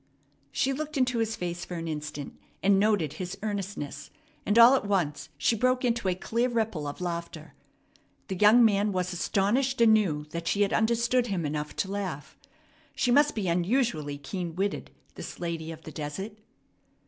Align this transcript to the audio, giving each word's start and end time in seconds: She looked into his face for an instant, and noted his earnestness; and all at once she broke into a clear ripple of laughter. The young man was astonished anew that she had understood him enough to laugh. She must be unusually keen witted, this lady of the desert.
She 0.51 0.73
looked 0.73 0.97
into 0.97 1.19
his 1.19 1.35
face 1.35 1.63
for 1.63 1.75
an 1.75 1.87
instant, 1.87 2.35
and 2.63 2.79
noted 2.79 3.13
his 3.13 3.37
earnestness; 3.43 4.09
and 4.47 4.57
all 4.57 4.73
at 4.73 4.87
once 4.87 5.29
she 5.37 5.55
broke 5.55 5.85
into 5.85 6.07
a 6.07 6.15
clear 6.15 6.49
ripple 6.49 6.87
of 6.87 7.01
laughter. 7.01 7.53
The 8.27 8.35
young 8.35 8.65
man 8.65 8.93
was 8.93 9.13
astonished 9.13 9.79
anew 9.79 10.25
that 10.31 10.47
she 10.47 10.63
had 10.63 10.73
understood 10.73 11.27
him 11.27 11.45
enough 11.45 11.75
to 11.75 11.91
laugh. 11.91 12.35
She 12.95 13.11
must 13.11 13.35
be 13.35 13.47
unusually 13.47 14.17
keen 14.17 14.55
witted, 14.55 14.89
this 15.13 15.39
lady 15.39 15.71
of 15.71 15.83
the 15.83 15.91
desert. 15.91 16.35